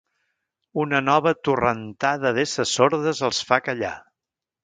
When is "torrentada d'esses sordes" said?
1.49-3.23